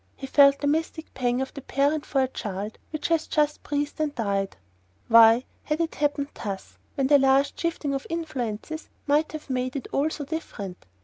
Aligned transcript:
He 0.15 0.25
felt 0.25 0.57
the 0.61 0.65
mystic 0.65 1.13
pang 1.13 1.41
of 1.41 1.53
the 1.53 1.61
parent 1.61 2.07
for 2.07 2.23
a 2.23 2.27
child 2.27 2.79
which 2.89 3.09
has 3.09 3.27
just 3.27 3.61
breathed 3.61 3.99
and 3.99 4.15
died. 4.15 4.57
Why 5.09 5.45
had 5.65 5.79
it 5.79 5.93
happened 5.93 6.29
thus, 6.33 6.79
when 6.95 7.05
the 7.05 7.19
least 7.19 7.59
shifting 7.59 7.93
of 7.93 8.07
influences 8.09 8.89
might 9.05 9.31
have 9.33 9.47
made 9.47 9.75
it 9.75 9.87
all 9.93 10.09
so 10.09 10.25
different? 10.25 10.87